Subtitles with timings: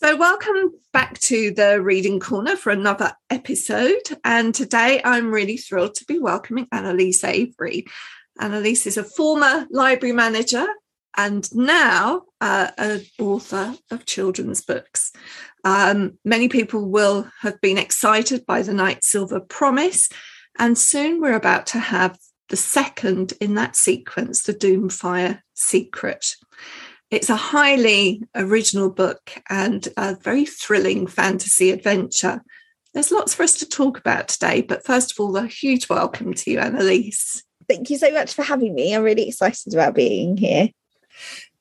[0.00, 3.98] So, welcome back to the Reading Corner for another episode.
[4.22, 7.84] And today I'm really thrilled to be welcoming Annaliese Avery.
[8.40, 10.68] Annaliese is a former library manager
[11.16, 15.10] and now uh, an author of children's books.
[15.64, 20.10] Um, many people will have been excited by the Nightsilver Promise,
[20.60, 22.16] and soon we're about to have
[22.50, 26.36] the second in that sequence, The Doomfire Secret.
[27.10, 32.42] It's a highly original book and a very thrilling fantasy adventure.
[32.92, 36.34] There's lots for us to talk about today, but first of all, a huge welcome
[36.34, 37.42] to you, Annaliese.
[37.66, 38.94] Thank you so much for having me.
[38.94, 40.68] I'm really excited about being here.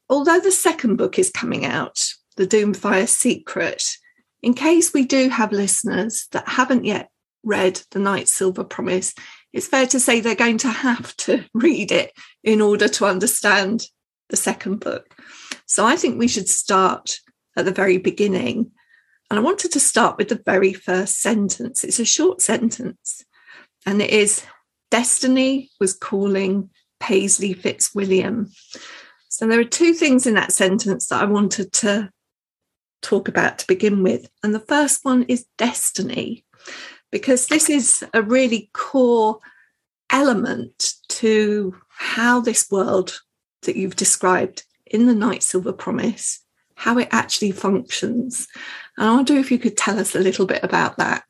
[0.10, 3.98] Although the second book is coming out, The Doomfire Secret,
[4.42, 7.10] in case we do have listeners that haven't yet
[7.44, 9.14] read The Nightsilver Promise,
[9.54, 12.12] it's fair to say they're going to have to read it
[12.44, 13.88] in order to understand
[14.30, 15.16] the second book.
[15.68, 17.20] So I think we should start
[17.56, 18.72] at the very beginning.
[19.30, 21.84] And I wanted to start with the very first sentence.
[21.84, 23.26] It's a short sentence,
[23.86, 24.44] and it is
[24.90, 26.70] Destiny was calling
[27.02, 28.50] Paisley Fitzwilliam.
[29.28, 32.10] So there are two things in that sentence that I wanted to
[33.02, 34.30] talk about to begin with.
[34.44, 36.46] And the first one is destiny,
[37.12, 39.40] because this is a really core
[40.10, 43.20] element to how this world
[43.64, 46.42] that you've described in the Nightsilver Promise,
[46.76, 48.48] how it actually functions.
[48.98, 51.26] And I wonder if you could tell us a little bit about that.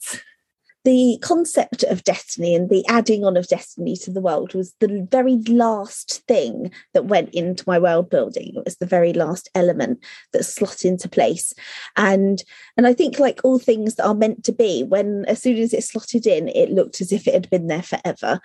[0.85, 5.05] The concept of destiny and the adding on of destiny to the world was the
[5.11, 8.53] very last thing that went into my world building.
[8.55, 11.53] It was the very last element that slot into place.
[11.97, 12.41] And
[12.77, 15.73] and I think like all things that are meant to be, when as soon as
[15.73, 18.39] it slotted in, it looked as if it had been there forever.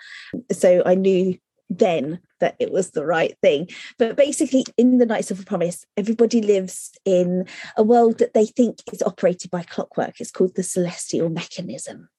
[0.51, 1.37] So I knew
[1.69, 3.69] then that it was the right thing.
[3.97, 7.45] But basically, in the Nightsilver Promise, everybody lives in
[7.77, 10.19] a world that they think is operated by clockwork.
[10.19, 12.09] It's called the celestial mechanism.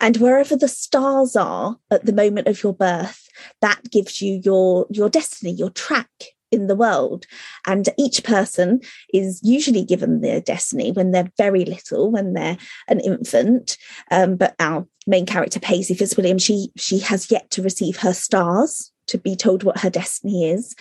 [0.00, 3.28] And wherever the stars are at the moment of your birth,
[3.60, 6.10] that gives you your, your destiny, your track
[6.52, 7.26] in the world.
[7.66, 8.80] And each person
[9.12, 12.58] is usually given their destiny when they're very little, when they're
[12.88, 13.78] an infant.
[14.10, 18.91] Um, but our main character, Paisley Fitzwilliam, she she has yet to receive her stars
[19.12, 20.74] to be told what her destiny is.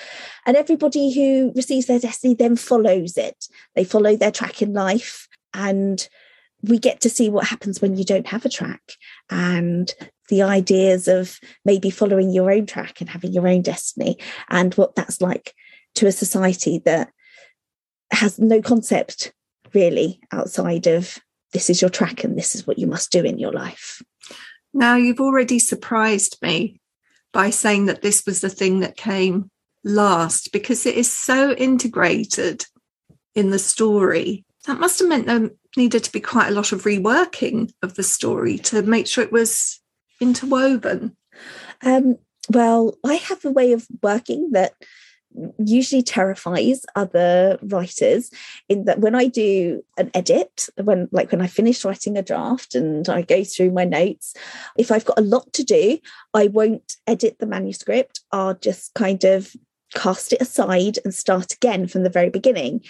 [0.46, 3.47] And everybody who receives their destiny then follows it.
[3.75, 5.28] They follow their track in life.
[5.53, 6.08] And
[6.64, 8.81] we get to see what happens when you don't have a track
[9.30, 9.94] and
[10.30, 14.18] the ideas of maybe following your own track and having your own destiny
[14.50, 15.53] and what that's like
[15.96, 17.12] to a society that
[18.12, 19.34] has no concept
[19.74, 21.18] really outside of
[21.52, 24.02] this is your track and this is what you must do in your life.
[24.74, 26.81] Now, you've already surprised me
[27.34, 29.50] by saying that this was the thing that came
[29.84, 32.66] last because it is so integrated
[33.36, 34.46] in the story.
[34.68, 38.03] That must have meant there needed to be quite a lot of reworking of the
[38.03, 39.80] story to make sure it was
[40.20, 41.16] interwoven.
[41.84, 42.18] Um,
[42.50, 44.74] well, I have a way of working that
[45.58, 48.31] usually terrifies other writers
[48.69, 52.75] in that when I do an edit, when like when I finish writing a draft
[52.75, 54.34] and I go through my notes,
[54.78, 56.00] if I've got a lot to do,
[56.34, 58.22] I won't edit the manuscript.
[58.31, 59.56] I'll just kind of
[59.94, 62.84] cast it aside and start again from the very beginning.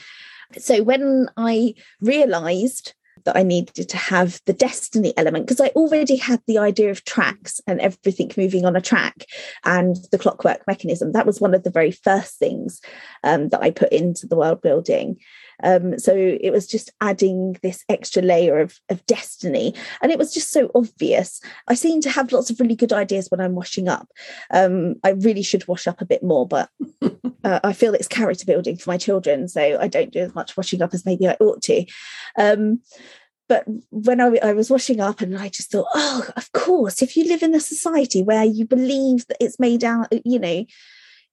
[0.58, 2.94] So when I realized
[3.26, 7.04] that I needed to have the destiny element because I already had the idea of
[7.04, 9.26] tracks and everything moving on a track
[9.66, 11.12] and the clockwork mechanism.
[11.12, 12.82] That was one of the very first things
[13.24, 15.18] um, that I put into the world building.
[15.64, 19.74] Um, so it was just adding this extra layer of, of destiny.
[20.02, 21.42] And it was just so obvious.
[21.68, 24.08] I seem to have lots of really good ideas when I'm washing up.
[24.52, 26.70] Um, I really should wash up a bit more, but
[27.44, 29.48] uh, I feel it's character building for my children.
[29.48, 31.86] So I don't do as much washing up as maybe I ought to.
[32.38, 32.82] Um,
[33.52, 37.18] but when I, I, was washing up and I just thought, oh, of course, if
[37.18, 40.66] you live in a society where you believe that it's made out, you know,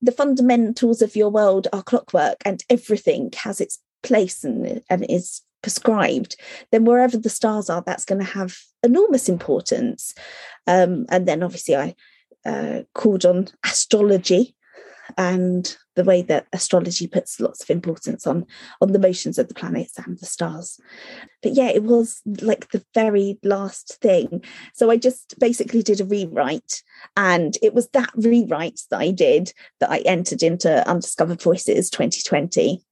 [0.02, 5.42] the fundamentals of your world are clockwork and everything has its place and, and is
[5.62, 6.36] prescribed,
[6.70, 10.14] then wherever the stars are, that's going to have enormous importance.
[10.66, 11.94] Um, and then obviously I
[12.46, 14.54] uh, called on astrology
[15.16, 18.44] and the way that astrology puts lots of importance on
[18.80, 20.78] on the motions of the planets and the stars.
[21.42, 24.44] But yeah it was like the very last thing.
[24.74, 26.82] So i just basically did a rewrite
[27.16, 32.84] and it was that rewrite that i did that i entered into undiscovered voices 2020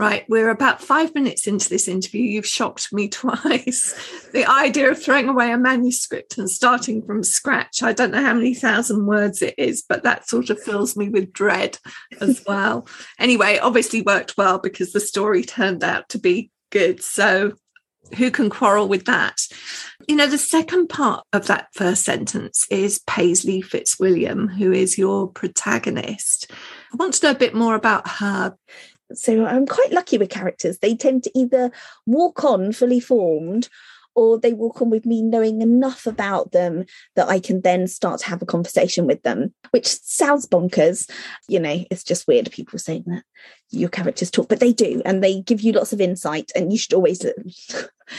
[0.00, 2.22] Right, we're about five minutes into this interview.
[2.22, 3.94] You've shocked me twice.
[4.32, 8.32] the idea of throwing away a manuscript and starting from scratch, I don't know how
[8.32, 11.76] many thousand words it is, but that sort of fills me with dread
[12.18, 12.88] as well.
[13.18, 17.02] anyway, obviously worked well because the story turned out to be Good.
[17.02, 17.52] So
[18.16, 19.40] who can quarrel with that?
[20.08, 25.28] You know, the second part of that first sentence is Paisley Fitzwilliam, who is your
[25.28, 26.50] protagonist.
[26.92, 28.56] I want to know a bit more about her.
[29.14, 30.78] So I'm quite lucky with characters.
[30.78, 31.70] They tend to either
[32.06, 33.68] walk on fully formed
[34.14, 36.84] or they walk on with me knowing enough about them
[37.16, 41.08] that I can then start to have a conversation with them, which sounds bonkers.
[41.48, 43.24] You know, it's just weird people saying that
[43.70, 46.50] your characters talk, but they do, and they give you lots of insight.
[46.56, 47.24] And you should always,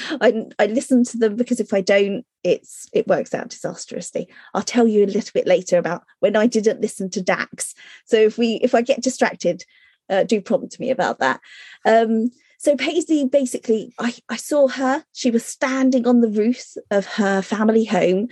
[0.10, 4.30] I, I listen to them because if I don't, it's it works out disastrously.
[4.54, 7.76] I'll tell you a little bit later about when I didn't listen to Dax.
[8.06, 9.66] So if we if I get distracted,
[10.12, 11.40] uh, do prompt me about that.
[11.86, 15.04] Um, so Paisley basically, I, I saw her.
[15.14, 18.28] She was standing on the roof of her family home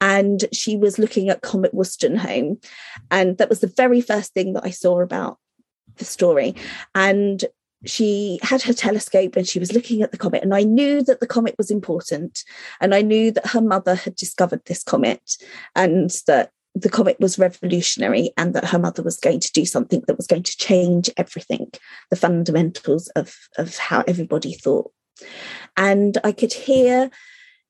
[0.00, 2.64] and she was looking at Comet Wolstenholme.
[3.10, 5.38] And that was the very first thing that I saw about
[5.96, 6.54] the story.
[6.94, 7.44] And
[7.84, 11.18] she had her telescope and she was looking at the comet and i knew that
[11.18, 12.44] the comet was important
[12.80, 15.36] and i knew that her mother had discovered this comet
[15.74, 20.02] and that the comet was revolutionary and that her mother was going to do something
[20.06, 21.70] that was going to change everything,
[22.10, 24.90] the fundamentals of, of how everybody thought.
[25.76, 27.10] And I could hear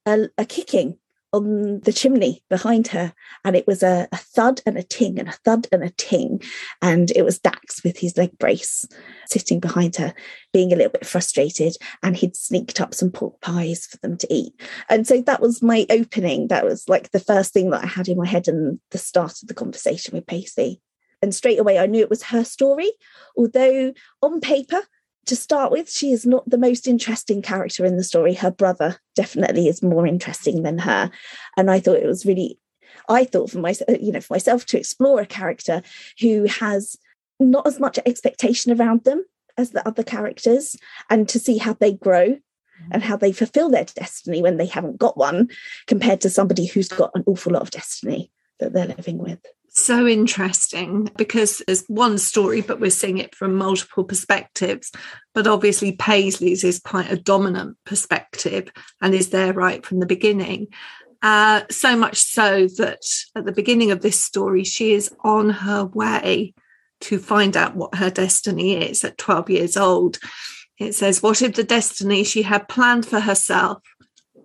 [0.06, 0.98] a, a kicking
[1.32, 3.12] on the chimney behind her.
[3.44, 6.42] And it was a, a, thud and a ting and a thud and a ting.
[6.80, 8.84] And it was Dax with his leg brace
[9.26, 10.14] sitting behind her,
[10.52, 11.76] being a little bit frustrated.
[12.02, 14.52] And he'd sneaked up some pork pies for them to eat.
[14.88, 16.48] And so that was my opening.
[16.48, 19.42] That was like the first thing that I had in my head and the start
[19.42, 20.80] of the conversation with Paisley.
[21.22, 22.90] And straight away, I knew it was her story,
[23.36, 23.92] although
[24.22, 24.82] on paper,
[25.26, 28.34] to start with, she is not the most interesting character in the story.
[28.34, 31.10] Her brother definitely is more interesting than her.
[31.56, 32.58] And I thought it was really,
[33.08, 35.82] I thought for myself, uh, you know, for myself to explore a character
[36.20, 36.96] who has
[37.38, 39.24] not as much expectation around them
[39.56, 40.76] as the other characters
[41.10, 42.88] and to see how they grow mm-hmm.
[42.90, 45.48] and how they fulfill their destiny when they haven't got one
[45.86, 49.40] compared to somebody who's got an awful lot of destiny that they're living with
[49.72, 54.92] so interesting because there's one story, but we're seeing it from multiple perspectives.
[55.34, 58.70] But obviously, Paisley's is quite a dominant perspective
[59.00, 60.68] and is there right from the beginning.
[61.22, 63.02] Uh, so much so that
[63.36, 66.52] at the beginning of this story, she is on her way
[67.02, 70.18] to find out what her destiny is at 12 years old.
[70.78, 73.82] It says, What if the destiny she had planned for herself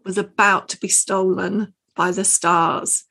[0.06, 3.07] was about to be stolen by the stars?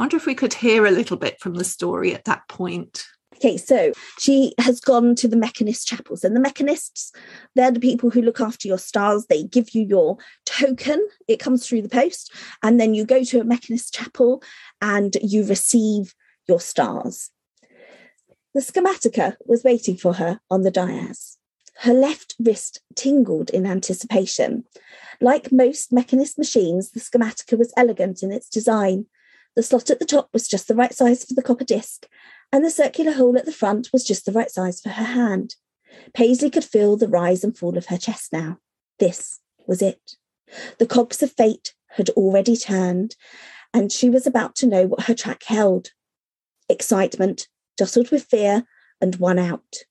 [0.00, 3.06] Wonder if we could hear a little bit from the story at that point.
[3.36, 7.10] Okay, so she has gone to the Mechanist chapels, and the Mechanists,
[7.54, 9.26] they're the people who look after your stars.
[9.26, 10.16] They give you your
[10.46, 12.32] token, it comes through the post,
[12.62, 14.42] and then you go to a Mechanist chapel
[14.80, 16.14] and you receive
[16.48, 17.30] your stars.
[18.54, 21.36] The schematica was waiting for her on the dais.
[21.80, 24.64] Her left wrist tingled in anticipation.
[25.20, 29.04] Like most Mechanist machines, the schematica was elegant in its design.
[29.60, 32.06] The slot at the top was just the right size for the copper disc,
[32.50, 35.56] and the circular hole at the front was just the right size for her hand.
[36.14, 38.56] Paisley could feel the rise and fall of her chest now.
[38.98, 40.16] This was it.
[40.78, 43.16] The cogs of fate had already turned,
[43.74, 45.90] and she was about to know what her track held.
[46.70, 47.46] Excitement,
[47.78, 48.64] jostled with fear,
[48.98, 49.84] and won out.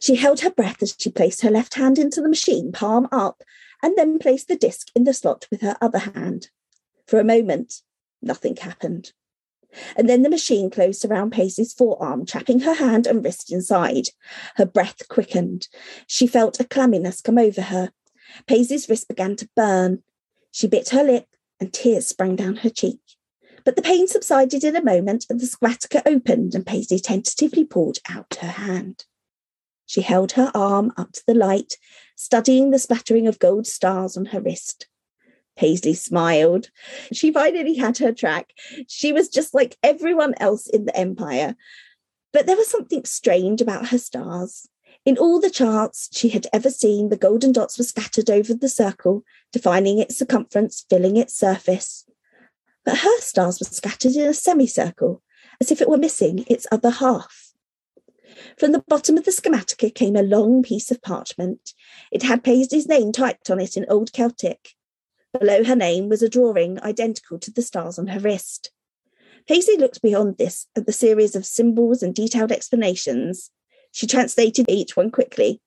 [0.00, 3.44] She held her breath as she placed her left hand into the machine, palm up,
[3.80, 6.48] and then placed the disc in the slot with her other hand.
[7.06, 7.82] For a moment,
[8.22, 9.12] Nothing happened.
[9.96, 14.08] And then the machine closed around Paisley's forearm, trapping her hand and wrist inside.
[14.56, 15.68] Her breath quickened.
[16.06, 17.92] She felt a clamminess come over her.
[18.46, 20.02] Paisley's wrist began to burn.
[20.50, 21.26] She bit her lip
[21.60, 23.00] and tears sprang down her cheek.
[23.64, 27.98] But the pain subsided in a moment and the schematica opened and Paisley tentatively pulled
[28.08, 29.04] out her hand.
[29.84, 31.76] She held her arm up to the light,
[32.16, 34.86] studying the splattering of gold stars on her wrist.
[35.58, 36.70] Paisley smiled.
[37.12, 38.52] She finally had her track.
[38.86, 41.56] She was just like everyone else in the Empire.
[42.32, 44.68] But there was something strange about her stars.
[45.04, 48.68] In all the charts she had ever seen, the golden dots were scattered over the
[48.68, 52.04] circle, defining its circumference, filling its surface.
[52.84, 55.22] But her stars were scattered in a semicircle,
[55.60, 57.52] as if it were missing its other half.
[58.56, 61.74] From the bottom of the schematica came a long piece of parchment.
[62.12, 64.74] It had Paisley's name typed on it in Old Celtic.
[65.38, 68.70] Below her name was a drawing identical to the stars on her wrist.
[69.46, 73.50] Paisley looked beyond this at the series of symbols and detailed explanations.
[73.92, 75.60] She translated each one quickly.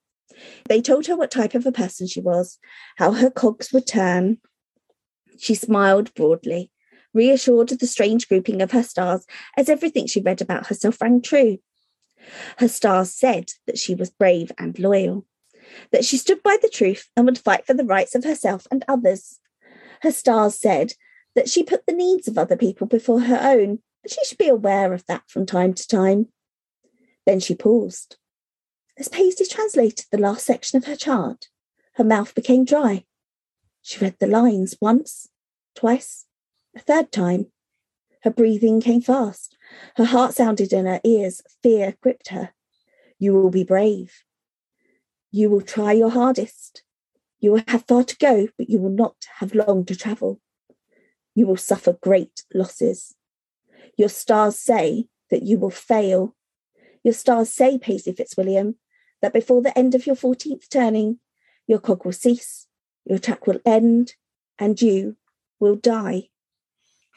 [0.67, 2.59] They told her what type of a person she was,
[2.97, 4.39] how her cogs would turn.
[5.39, 6.71] She smiled broadly,
[7.13, 9.25] reassured of the strange grouping of her stars,
[9.57, 11.57] as everything she read about herself rang true.
[12.57, 15.25] Her stars said that she was brave and loyal.
[15.91, 18.83] that she stood by the truth and would fight for the rights of herself and
[18.87, 19.39] others.
[20.01, 20.93] Her stars said
[21.35, 24.47] that she put the needs of other people before her own, and she should be
[24.47, 26.27] aware of that from time to time.
[27.25, 28.17] Then she paused.
[28.97, 31.47] As Paisley translated the last section of her chart,
[31.95, 33.05] her mouth became dry.
[33.81, 35.27] She read the lines once,
[35.75, 36.25] twice,
[36.75, 37.47] a third time.
[38.23, 39.57] Her breathing came fast.
[39.95, 41.41] Her heart sounded in her ears.
[41.63, 42.51] Fear gripped her.
[43.17, 44.23] You will be brave.
[45.31, 46.83] You will try your hardest.
[47.41, 50.39] You will have far to go, but you will not have long to travel.
[51.33, 53.15] You will suffer great losses.
[53.97, 56.35] Your stars say that you will fail.
[57.03, 58.75] Your stars say, Paisley Fitzwilliam,
[59.23, 61.19] that before the end of your 14th turning,
[61.67, 62.67] your cog will cease,
[63.05, 64.13] your track will end,
[64.59, 65.17] and you
[65.59, 66.29] will die.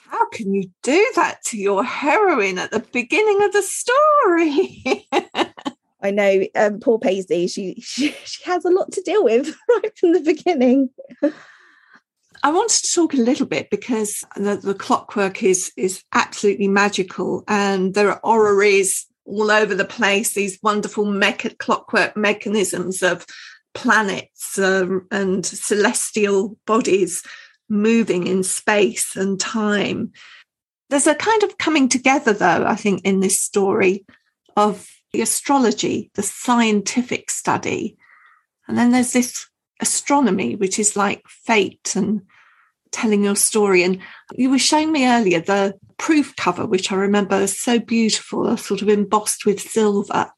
[0.08, 5.08] How can you do that to your heroine at the beginning of the story?
[6.04, 9.98] I know, um, poor Paisley, she, she she has a lot to deal with right
[9.98, 10.90] from the beginning.
[12.42, 17.42] I wanted to talk a little bit because the, the, clockwork is is absolutely magical,
[17.48, 20.34] and there are orreries all over the place.
[20.34, 23.24] These wonderful mecha- clockwork mechanisms of
[23.72, 27.22] planets uh, and celestial bodies
[27.70, 30.12] moving in space and time.
[30.90, 34.04] There's a kind of coming together, though, I think, in this story
[34.54, 37.96] of the astrology, the scientific study.
[38.66, 39.46] And then there's this
[39.80, 42.22] astronomy, which is like fate and
[42.90, 43.84] telling your story.
[43.84, 44.00] And
[44.34, 48.82] you were showing me earlier the proof cover, which I remember is so beautiful, sort
[48.82, 50.32] of embossed with silver.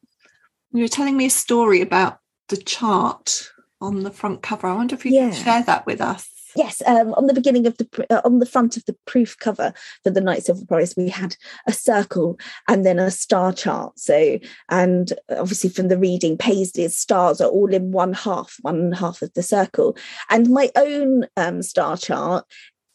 [0.72, 2.18] You were telling me a story about
[2.48, 4.66] the chart on the front cover.
[4.66, 5.30] I wonder if you yeah.
[5.30, 6.28] can share that with us.
[6.56, 9.74] Yes, um, on the beginning of the uh, on the front of the proof cover
[10.02, 11.36] for the Nightsilver Promise, we had
[11.66, 13.98] a circle and then a star chart.
[13.98, 14.38] So,
[14.70, 19.34] and obviously from the reading, Paisley's stars are all in one half, one half of
[19.34, 19.96] the circle.
[20.30, 22.46] And my own um, star chart,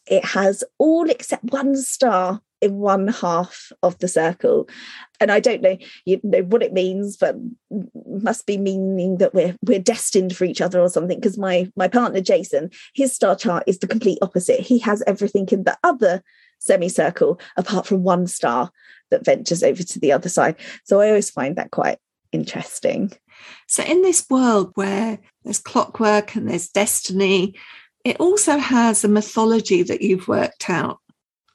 [0.06, 4.68] it has all except one star in one half of the circle.
[5.20, 7.36] And i don't know you know what it means but
[8.06, 11.86] must be meaning that we're we're destined for each other or something because my my
[11.86, 14.60] partner jason his star chart is the complete opposite.
[14.60, 16.22] He has everything in the other
[16.58, 18.70] semicircle apart from one star
[19.10, 20.56] that ventures over to the other side.
[20.84, 21.98] So i always find that quite
[22.30, 23.12] interesting.
[23.66, 27.54] So in this world where there's clockwork and there's destiny
[28.04, 30.98] it also has a mythology that you've worked out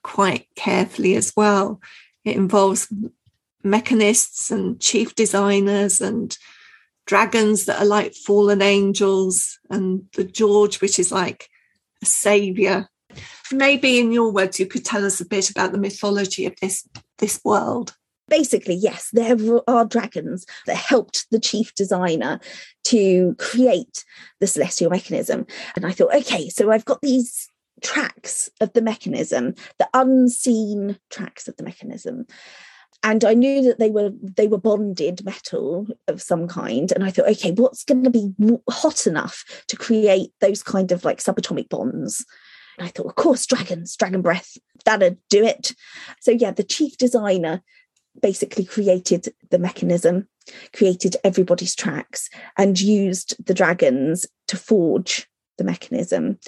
[0.07, 1.81] quite carefully as well.
[2.23, 2.87] It involves
[3.63, 6.35] mechanists and chief designers and
[7.05, 11.49] dragons that are like fallen angels and the George, which is like
[12.01, 12.87] a savior.
[13.51, 16.87] Maybe in your words, you could tell us a bit about the mythology of this
[17.17, 17.93] this world.
[18.29, 19.37] Basically, yes, there
[19.67, 22.39] are dragons that helped the chief designer
[22.85, 24.05] to create
[24.39, 25.45] the celestial mechanism.
[25.75, 27.49] And I thought, okay, so I've got these
[27.83, 32.25] tracks of the mechanism, the unseen tracks of the mechanism.
[33.03, 37.11] And I knew that they were they were bonded metal of some kind, and I
[37.11, 38.33] thought, okay, what's going to be
[38.69, 42.25] hot enough to create those kind of like subatomic bonds?
[42.77, 45.73] And I thought, of course, dragons, dragon breath, that'd do it.
[46.21, 47.61] So yeah, the chief designer
[48.21, 50.27] basically created the mechanism,
[50.73, 56.39] created everybody's tracks, and used the dragons to forge the mechanism.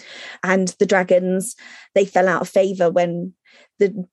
[0.43, 1.55] And the dragons,
[1.95, 3.33] they fell out of favor when
[3.79, 4.07] the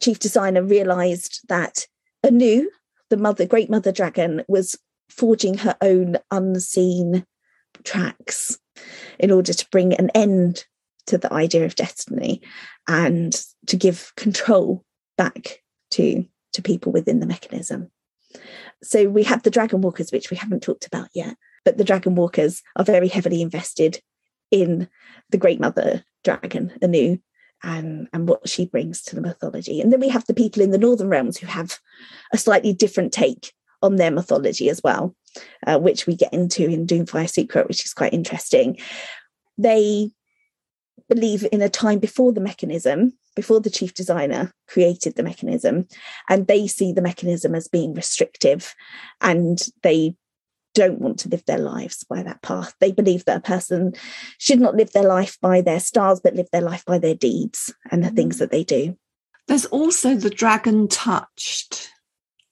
[0.00, 1.86] chief designer realized that
[2.24, 2.68] Anu,
[3.10, 4.76] the mother, great mother dragon, was
[5.08, 7.24] forging her own unseen
[7.84, 8.58] tracks
[9.18, 10.64] in order to bring an end
[11.06, 12.42] to the idea of destiny
[12.88, 14.84] and to give control
[15.16, 15.62] back
[15.92, 17.90] to to people within the mechanism.
[18.82, 22.14] So we have the dragon walkers, which we haven't talked about yet, but the dragon
[22.14, 24.00] walkers are very heavily invested
[24.50, 24.88] in
[25.30, 27.18] the great mother dragon, Anu,
[27.62, 29.80] and, and what she brings to the mythology.
[29.80, 31.78] And then we have the people in the northern realms who have
[32.32, 35.14] a slightly different take on their mythology as well,
[35.66, 38.78] uh, which we get into in Doomfire Secret, which is quite interesting.
[39.58, 40.10] They
[41.08, 45.86] believe in a time before the mechanism, before the chief designer created the mechanism,
[46.28, 48.74] and they see the mechanism as being restrictive
[49.20, 50.14] and they
[50.76, 52.74] don't want to live their lives by that path.
[52.80, 53.94] They believe that a person
[54.38, 57.74] should not live their life by their stars, but live their life by their deeds
[57.90, 58.38] and the things mm.
[58.40, 58.96] that they do.
[59.48, 61.90] There's also the dragon touched.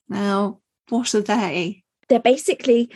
[0.09, 1.83] Now, what are they?
[2.09, 2.91] They're basically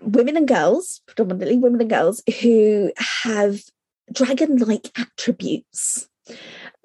[0.00, 2.90] women and girls, predominantly women and girls, who
[3.22, 3.60] have
[4.12, 6.08] dragon like attributes.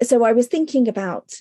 [0.02, 1.32] So I was thinking about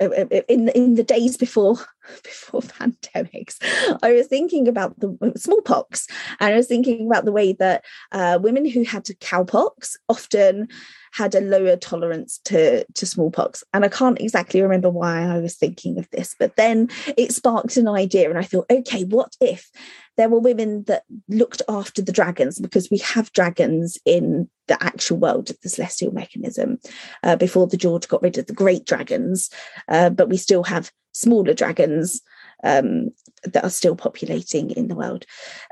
[0.00, 1.76] in in the days before
[2.22, 3.56] before pandemics,
[4.02, 6.06] I was thinking about the uh, smallpox,
[6.40, 10.68] and I was thinking about the way that uh, women who had cowpox often
[11.16, 13.64] had a lower tolerance to, to smallpox.
[13.72, 17.78] And I can't exactly remember why I was thinking of this, but then it sparked
[17.78, 19.70] an idea, and I thought, okay, what if
[20.18, 25.16] there were women that looked after the dragons because we have dragons in the actual
[25.16, 26.78] world of the celestial mechanism
[27.22, 29.48] uh, before the George got rid of the great dragons,
[29.88, 32.20] uh, but we still have smaller dragons
[32.64, 33.10] um,
[33.44, 35.24] that are still populating in the world.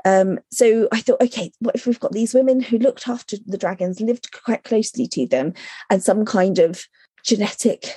[0.05, 3.57] Um, so I thought, okay, what if we've got these women who looked after the
[3.57, 5.53] dragons, lived quite closely to them,
[5.89, 6.85] and some kind of
[7.23, 7.95] genetic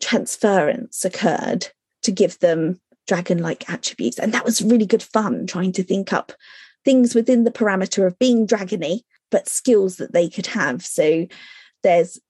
[0.00, 1.68] transference occurred
[2.02, 4.18] to give them dragon like attributes.
[4.18, 6.32] And that was really good fun trying to think up
[6.84, 9.00] things within the parameter of being dragony,
[9.30, 10.84] but skills that they could have.
[10.84, 11.26] So
[11.82, 12.20] there's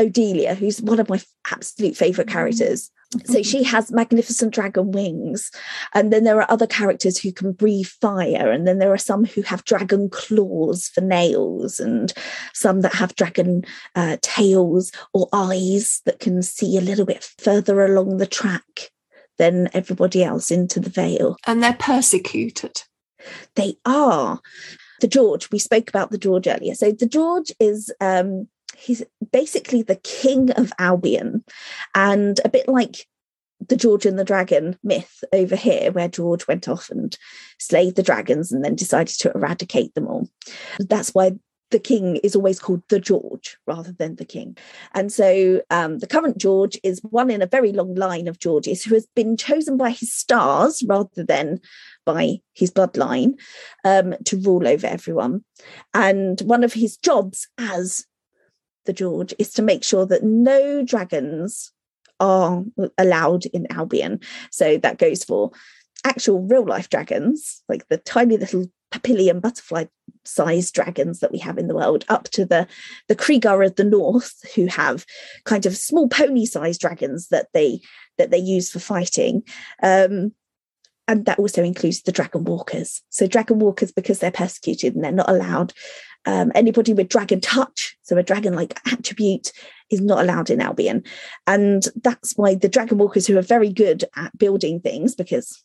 [0.00, 2.90] Odelia, who's one of my absolute favorite characters.
[3.24, 5.50] So she has magnificent dragon wings.
[5.94, 8.50] And then there are other characters who can breathe fire.
[8.50, 12.12] And then there are some who have dragon claws for nails, and
[12.52, 17.82] some that have dragon uh, tails or eyes that can see a little bit further
[17.82, 18.90] along the track
[19.38, 21.36] than everybody else into the Vale.
[21.46, 22.82] And they're persecuted.
[23.54, 24.40] They are.
[25.00, 26.74] The George, we spoke about the George earlier.
[26.74, 31.44] So the George is um he's basically the king of Albion
[31.94, 33.06] and a bit like
[33.68, 37.16] the George and the Dragon myth over here, where George went off and
[37.58, 40.28] slayed the dragons and then decided to eradicate them all.
[40.78, 41.32] That's why
[41.70, 44.56] the king is always called the George rather than the king.
[44.94, 48.84] And so um, the current George is one in a very long line of Georges
[48.84, 51.60] who has been chosen by his stars rather than
[52.06, 53.34] by his bloodline
[53.84, 55.44] um, to rule over everyone.
[55.92, 58.06] And one of his jobs as
[58.88, 61.72] the George is to make sure that no dragons
[62.18, 62.64] are
[62.96, 64.18] allowed in Albion.
[64.50, 65.52] So that goes for
[66.04, 69.84] actual real life dragons, like the tiny little papillion butterfly
[70.24, 72.66] sized dragons that we have in the world, up to the
[73.08, 75.04] the Krieger of the North, who have
[75.44, 77.80] kind of small pony sized dragons that they
[78.16, 79.42] that they use for fighting.
[79.82, 80.32] Um,
[81.08, 83.02] and that also includes the dragon walkers.
[83.08, 85.72] So dragon walkers, because they're persecuted and they're not allowed,
[86.26, 89.50] um, anybody with dragon touch, so a dragon like attribute,
[89.90, 91.02] is not allowed in Albion.
[91.46, 95.64] And that's why the dragon walkers who are very good at building things, because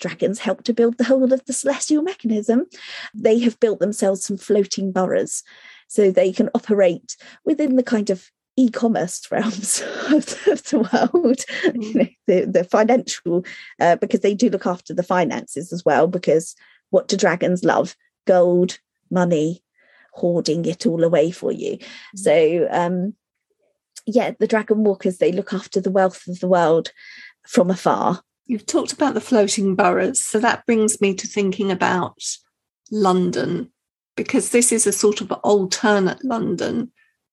[0.00, 2.66] dragons help to build the whole of the celestial mechanism,
[3.14, 5.44] they have built themselves some floating boroughs
[5.86, 11.82] so they can operate within the kind of e-commerce realms of the, world mm.
[11.82, 13.44] you know, the, the financial
[13.80, 16.54] uh, because they do look after the finances as well because
[16.90, 18.78] what do dragons love gold
[19.10, 19.62] money
[20.12, 21.88] hoarding it all away for you mm.
[22.14, 23.14] so um
[24.06, 26.92] yeah the dragon walkers they look after the wealth of the world
[27.46, 30.20] from afar You've talked about the floating boroughs.
[30.20, 32.22] So that brings me to thinking about
[32.90, 33.70] London,
[34.16, 36.92] because this is a sort of alternate London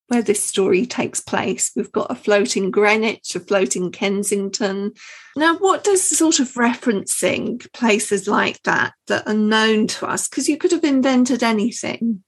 [0.09, 1.71] where this story takes place.
[1.75, 4.93] We've got a floating Greenwich, a floating Kensington.
[5.35, 10.27] Now, what does sort of referencing places like that that are known to us?
[10.27, 12.23] Because you could have invented anything,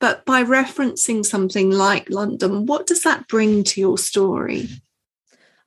[0.00, 4.68] but by referencing something like London, what does that bring to your story?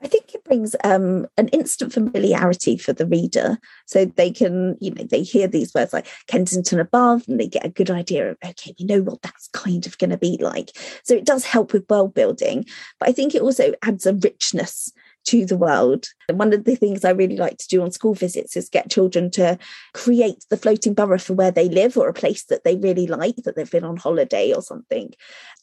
[0.01, 3.57] I think it brings um, an instant familiarity for the reader.
[3.85, 7.65] So they can, you know, they hear these words like Kensington above and they get
[7.65, 10.71] a good idea of, okay, we know what that's kind of going to be like.
[11.03, 12.65] So it does help with world building.
[12.99, 14.93] But I think it also adds a richness
[15.29, 16.07] to the world.
[16.27, 18.89] And one of the things I really like to do on school visits is get
[18.89, 19.59] children to
[19.93, 23.35] create the floating borough for where they live or a place that they really like,
[23.37, 25.13] that they've been on holiday or something.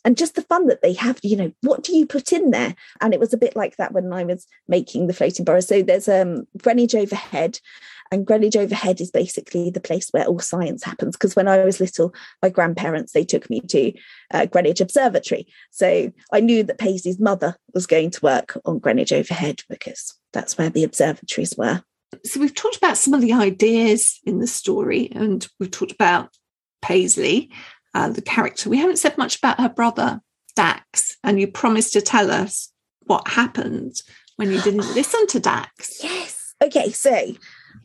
[0.05, 2.77] And just the fun that they have, you know, what do you put in there?
[3.01, 5.59] And it was a bit like that when I was making the floating borough.
[5.59, 7.59] So there's um Greenwich overhead
[8.11, 11.17] and Greenwich Overhead is basically the place where all science happens.
[11.17, 13.93] Because when I was little, my grandparents they took me to
[14.33, 19.13] uh, Greenwich Observatory, so I knew that Paisley's mother was going to work on Greenwich
[19.13, 21.83] Overhead because that's where the observatories were.
[22.25, 26.31] So we've talked about some of the ideas in the story, and we've talked about
[26.83, 27.51] Paisley,
[27.95, 28.71] uh, the character.
[28.71, 30.21] We haven't said much about her brother
[30.55, 34.03] Dax, and you promised to tell us what happened
[34.37, 36.03] when you didn't listen to Dax.
[36.03, 36.55] Yes.
[36.63, 37.35] Okay, so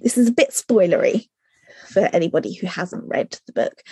[0.01, 1.27] this is a bit spoilery
[1.91, 3.83] for anybody who hasn't read the book.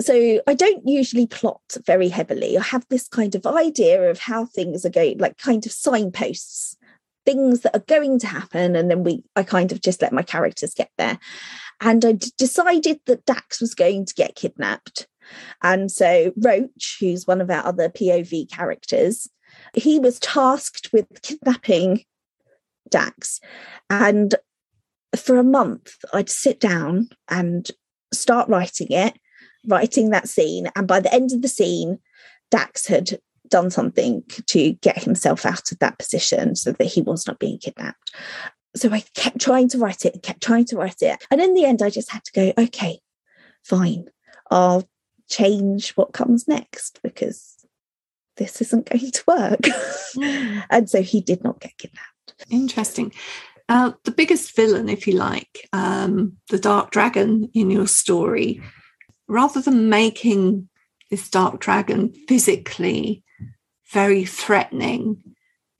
[0.00, 2.56] So I don't usually plot very heavily.
[2.56, 6.76] I have this kind of idea of how things are going, like kind of signposts,
[7.24, 10.22] things that are going to happen, and then we I kind of just let my
[10.22, 11.18] characters get there.
[11.80, 15.08] And I d- decided that Dax was going to get kidnapped.
[15.62, 19.28] And so Roach, who's one of our other POV characters,
[19.74, 22.04] he was tasked with kidnapping
[22.88, 23.40] Dax.
[23.90, 24.34] And
[25.18, 27.70] for a month, I'd sit down and
[28.12, 29.18] start writing it,
[29.66, 30.68] writing that scene.
[30.76, 31.98] And by the end of the scene,
[32.50, 37.26] Dax had done something to get himself out of that position so that he was
[37.26, 38.12] not being kidnapped.
[38.74, 41.24] So I kept trying to write it and kept trying to write it.
[41.30, 43.00] And in the end, I just had to go, okay,
[43.64, 44.06] fine,
[44.50, 44.88] I'll
[45.28, 47.56] change what comes next because
[48.36, 49.60] this isn't going to work.
[50.16, 50.64] Mm.
[50.70, 52.44] and so he did not get kidnapped.
[52.50, 53.12] Interesting.
[53.68, 58.62] Uh, the biggest villain, if you like, um, the dark dragon in your story,
[59.28, 60.68] rather than making
[61.10, 63.24] this dark dragon physically
[63.92, 65.22] very threatening,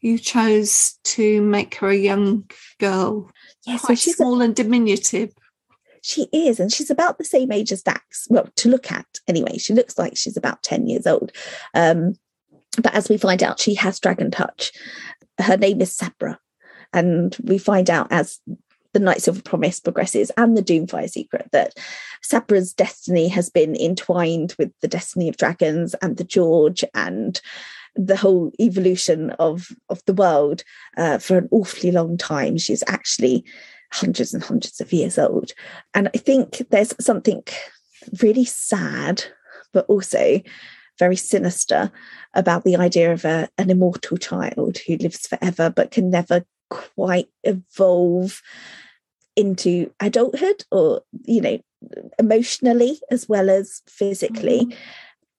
[0.01, 3.31] you chose to make her a young girl,
[3.66, 5.33] yeah, quite so small a, and diminutive.
[6.03, 8.27] She is, and she's about the same age as Dax.
[8.31, 11.33] Well, to look at anyway, she looks like she's about 10 years old.
[11.75, 12.14] Um,
[12.81, 14.72] but as we find out, she has dragon touch.
[15.40, 16.38] Her name is Sabra.
[16.92, 18.40] And we find out as
[18.92, 21.75] the Nightsilver Promise progresses and the Doomfire secret that
[22.22, 27.40] Sabra's destiny has been entwined with the destiny of dragons and the George and
[27.94, 30.64] the whole evolution of, of the world
[30.96, 32.57] uh, for an awfully long time.
[32.57, 33.44] She's actually
[33.92, 35.53] hundreds and hundreds of years old.
[35.94, 37.42] And I think there's something
[38.22, 39.25] really sad,
[39.72, 40.40] but also
[40.99, 41.92] very sinister
[42.35, 47.29] about the idea of a, an immortal child who lives forever but can never quite
[47.44, 48.42] evolve
[49.37, 51.59] into adulthood or you know
[52.18, 54.79] emotionally as well as physically mm-hmm.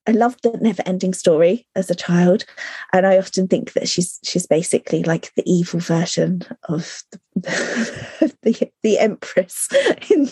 [0.08, 2.46] I loved the never ending story as a child.
[2.94, 7.02] And I often think that she's she's basically like the evil version of
[7.34, 9.68] the, the, the empress
[10.08, 10.30] in,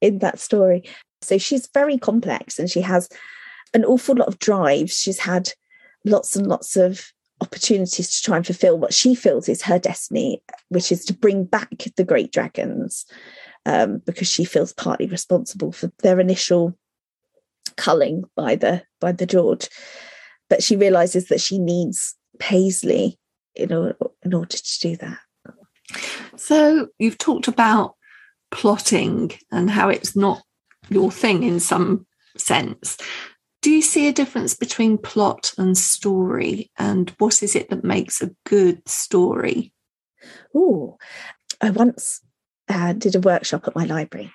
[0.00, 0.88] in that story.
[1.20, 3.08] So she's very complex and she has
[3.74, 4.96] an awful lot of drives.
[4.96, 5.50] She's had
[6.04, 10.42] lots and lots of opportunities to try and fulfill what she feels is her destiny,
[10.68, 13.04] which is to bring back the great dragons,
[13.66, 16.76] um, because she feels partly responsible for their initial
[17.76, 19.68] culling by the by the George.
[20.48, 23.18] But she realizes that she needs Paisley
[23.54, 25.18] in order, in order to do that.
[26.36, 27.94] So you've talked about
[28.50, 30.42] plotting and how it's not
[30.88, 32.96] your thing in some sense.
[33.66, 36.70] Do you see a difference between plot and story?
[36.78, 39.72] And what is it that makes a good story?
[40.54, 40.98] Oh,
[41.60, 42.20] I once
[42.68, 44.32] uh, did a workshop at my library,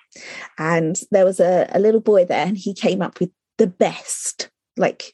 [0.57, 4.49] and there was a, a little boy there, and he came up with the best,
[4.75, 5.13] like,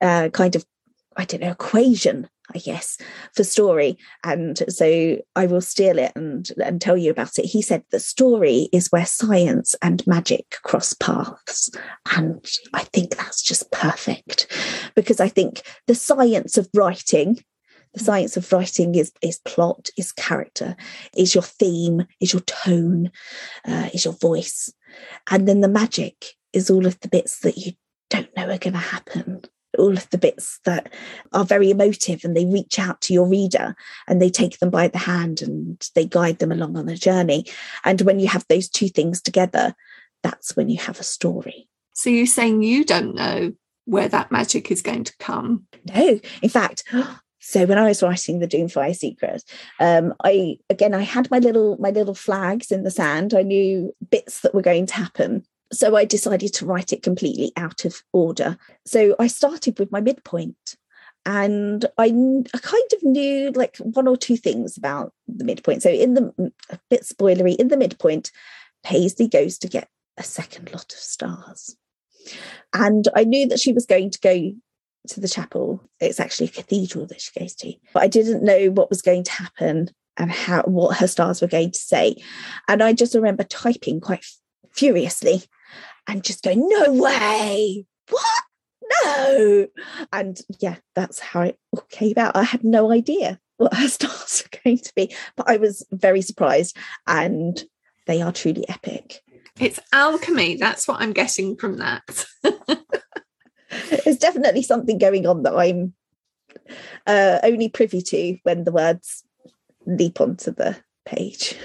[0.00, 0.64] uh, kind of,
[1.18, 2.98] I don't know, equation I guess,
[3.34, 3.98] for story.
[4.24, 7.44] And so I will steal it and, and tell you about it.
[7.44, 11.70] He said the story is where science and magic cross paths.
[12.16, 14.46] And I think that's just perfect
[14.94, 17.38] because I think the science of writing
[17.94, 20.76] the science of writing is is plot is character
[21.16, 23.10] is your theme is your tone
[23.66, 24.70] uh, is your voice
[25.30, 27.72] and then the magic is all of the bits that you
[28.10, 29.40] don't know are going to happen
[29.78, 30.92] all of the bits that
[31.32, 33.74] are very emotive and they reach out to your reader
[34.06, 37.44] and they take them by the hand and they guide them along on a journey.
[37.84, 39.74] And when you have those two things together,
[40.22, 41.68] that's when you have a story.
[41.94, 43.52] So you're saying you don't know
[43.88, 45.66] where that magic is going to come?
[45.86, 46.20] No.
[46.42, 46.84] In fact,
[47.40, 49.42] so when I was writing the Doomfire Secret,
[49.80, 53.32] um, I again I had my little my little flags in the sand.
[53.34, 57.52] I knew bits that were going to happen so I decided to write it completely
[57.56, 58.56] out of order.
[58.86, 60.76] So I started with my midpoint.
[61.26, 62.06] And I,
[62.54, 65.82] I kind of knew like one or two things about the midpoint.
[65.82, 68.30] So, in the a bit spoilery, in the midpoint,
[68.82, 71.76] Paisley goes to get a second lot of stars.
[72.72, 74.52] And I knew that she was going to go
[75.08, 75.82] to the chapel.
[76.00, 79.24] It's actually a cathedral that she goes to, but I didn't know what was going
[79.24, 82.16] to happen and how what her stars were going to say.
[82.68, 84.24] And I just remember typing quite
[84.72, 85.42] furiously
[86.08, 88.42] and just going, no way, what?
[89.04, 89.66] No.
[90.12, 91.58] And yeah, that's how it
[91.90, 92.34] came out.
[92.34, 96.22] I had no idea what her stars were going to be, but I was very
[96.22, 97.62] surprised and
[98.06, 99.20] they are truly epic.
[99.60, 100.56] It's alchemy.
[100.56, 102.26] That's what I'm getting from that.
[104.04, 105.94] There's definitely something going on that I'm
[107.06, 109.24] uh, only privy to when the words
[109.84, 111.56] leap onto the page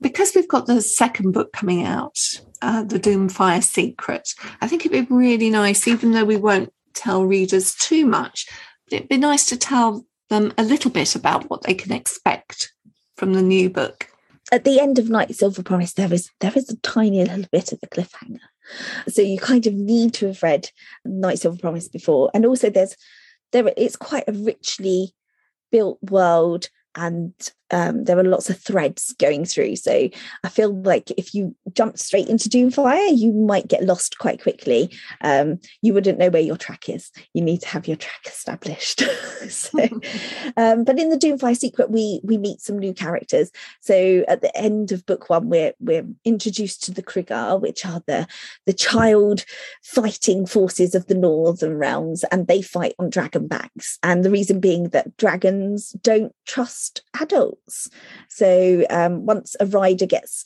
[0.00, 2.18] because we've got the second book coming out,
[2.62, 7.24] uh, The Doomfire Secret, I think it'd be really nice, even though we won't tell
[7.24, 8.46] readers too much,
[8.84, 12.72] but it'd be nice to tell them a little bit about what they can expect
[13.16, 14.08] from the new book.
[14.52, 17.80] At the end of Nightsilver Promise, there is there is a tiny little bit of
[17.82, 18.38] a cliffhanger.
[19.08, 20.70] So you kind of need to have read
[21.06, 22.30] Nightsilver Promise before.
[22.32, 22.96] And also there's
[23.52, 25.14] there it's quite a richly
[25.72, 27.32] built world and
[27.70, 29.76] um, there are lots of threads going through.
[29.76, 30.08] So
[30.44, 34.90] I feel like if you jumped straight into Doomfire, you might get lost quite quickly.
[35.20, 37.10] Um, you wouldn't know where your track is.
[37.34, 39.00] You need to have your track established.
[39.48, 39.82] so,
[40.56, 43.50] um, but in the Doomfire Secret, we we meet some new characters.
[43.80, 48.02] So at the end of book one, we're we're introduced to the Krieger, which are
[48.06, 48.26] the
[48.66, 49.44] the child
[49.82, 53.98] fighting forces of the Northern realms, and they fight on dragon backs.
[54.02, 57.55] And the reason being that dragons don't trust adults.
[58.28, 60.44] So um, once a rider gets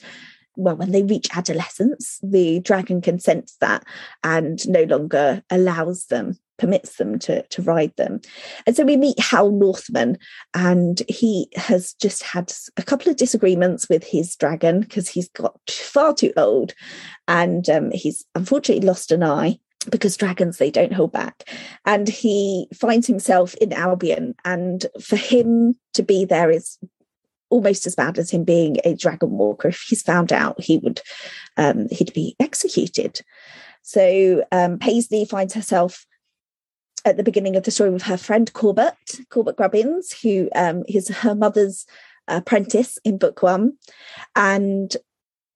[0.57, 3.85] well, when they reach adolescence, the dragon can sense that
[4.23, 8.21] and no longer allows them, permits them to, to ride them.
[8.67, 10.19] And so we meet Hal Northman,
[10.53, 15.59] and he has just had a couple of disagreements with his dragon because he's got
[15.71, 16.75] far too old
[17.27, 19.59] and um, he's unfortunately lost an eye
[19.91, 21.49] because dragons they don't hold back
[21.87, 26.77] and he finds himself in albion and for him to be there is
[27.51, 29.69] almost as bad as him being a dragon walker.
[29.69, 31.01] If he's found out he would
[31.57, 33.21] um, he'd be executed.
[33.83, 36.07] So um, paisley finds herself
[37.05, 41.09] at the beginning of the story with her friend corbett corbett grubbins who um, is
[41.09, 41.87] her mother's
[42.29, 43.75] apprentice in book one.
[44.37, 44.97] And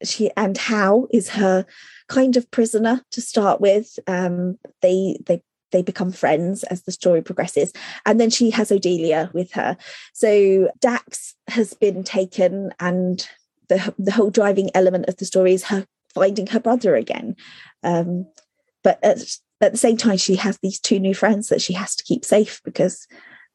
[0.03, 1.65] she and Hal is her
[2.09, 3.99] kind of prisoner to start with.
[4.07, 5.43] Um, they they
[5.75, 7.73] they become friends as the story progresses,
[8.07, 9.77] and then she has Odelia with her.
[10.15, 13.29] So Dax has been taken, and
[13.69, 15.85] the the whole driving element of the story is her
[16.15, 17.37] finding her brother again.
[17.83, 18.27] Um,
[18.83, 19.19] but at,
[19.61, 22.25] at the same time, she has these two new friends that she has to keep
[22.25, 23.07] safe because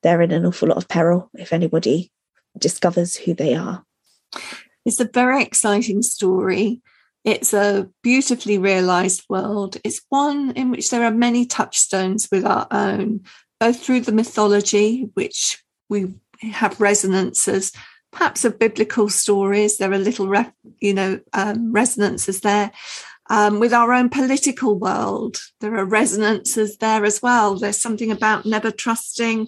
[0.04, 2.12] they're in an awful lot of peril if anybody
[2.58, 3.86] discovers who they are.
[4.86, 6.82] It's a very exciting story.
[7.24, 9.78] It's a beautifully realized world.
[9.84, 13.22] It's one in which there are many touchstones with our own,
[13.60, 17.74] both through the mythology, which we have resonances,
[18.12, 19.78] perhaps of biblical stories.
[19.78, 20.34] There are little,
[20.80, 22.72] you know, um, resonances there.
[23.32, 27.56] Um, with our own political world, there are resonances there as well.
[27.56, 29.48] There's something about never trusting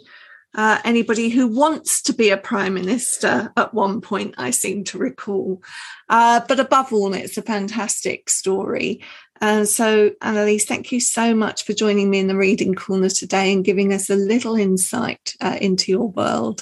[0.53, 4.97] uh, anybody who wants to be a prime minister at one point, I seem to
[4.97, 5.63] recall.
[6.09, 9.01] Uh, but above all, it's a fantastic story.
[9.39, 13.51] And so, Annaliese, thank you so much for joining me in the reading corner today
[13.51, 16.61] and giving us a little insight uh, into your world.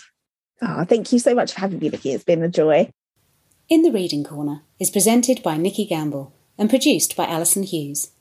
[0.62, 2.13] Oh, thank you so much for having me, Nikki.
[2.13, 2.89] It's been a joy.
[3.67, 8.12] In the Reading Corner is presented by Nikki Gamble and produced by Alison Hughes.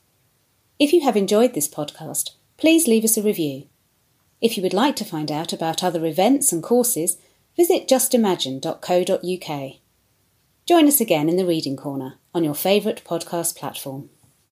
[0.77, 3.68] If you have enjoyed this podcast, please leave us a review
[4.41, 7.17] if you would like to find out about other events and courses,
[7.57, 9.73] visit justimagine.co.uk.
[10.65, 14.09] Join us again in the Reading Corner on your favourite podcast platform.